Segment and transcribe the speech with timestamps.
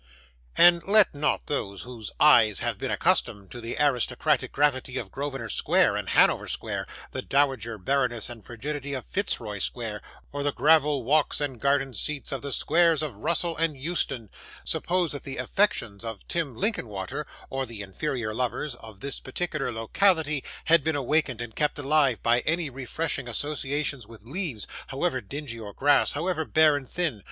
[0.57, 5.47] And let not those whose eyes have been accustomed to the aristocratic gravity of Grosvenor
[5.47, 10.01] Square and Hanover Square, the dowager barrenness and frigidity of Fitzroy Square,
[10.31, 14.31] or the gravel walks and garden seats of the Squares of Russell and Euston,
[14.65, 20.43] suppose that the affections of Tim Linkinwater, or the inferior lovers of this particular locality,
[20.65, 25.73] had been awakened and kept alive by any refreshing associations with leaves, however dingy, or
[25.75, 27.19] grass, however bare and thin.